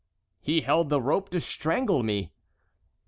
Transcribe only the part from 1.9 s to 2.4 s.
me."